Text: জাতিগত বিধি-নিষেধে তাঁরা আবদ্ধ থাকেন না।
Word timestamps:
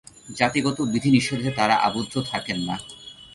জাতিগত 0.35 0.77
বিধি-নিষেধে 0.91 1.49
তাঁরা 1.57 1.75
আবদ্ধ 1.87 2.13
থাকেন 2.31 2.57
না। 2.67 2.75